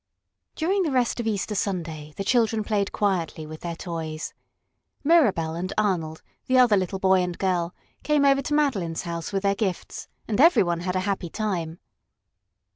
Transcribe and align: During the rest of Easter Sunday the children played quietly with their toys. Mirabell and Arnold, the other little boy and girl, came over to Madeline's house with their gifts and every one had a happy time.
During 0.55 0.81
the 0.81 0.89
rest 0.89 1.19
of 1.19 1.27
Easter 1.27 1.53
Sunday 1.53 2.15
the 2.17 2.23
children 2.23 2.63
played 2.63 2.91
quietly 2.91 3.45
with 3.45 3.59
their 3.61 3.75
toys. 3.75 4.33
Mirabell 5.03 5.53
and 5.53 5.71
Arnold, 5.77 6.23
the 6.47 6.57
other 6.57 6.75
little 6.75 6.97
boy 6.97 7.21
and 7.21 7.37
girl, 7.37 7.75
came 8.01 8.25
over 8.25 8.41
to 8.41 8.55
Madeline's 8.55 9.03
house 9.03 9.31
with 9.31 9.43
their 9.43 9.53
gifts 9.53 10.07
and 10.27 10.41
every 10.41 10.63
one 10.63 10.79
had 10.79 10.95
a 10.95 11.01
happy 11.01 11.29
time. 11.29 11.77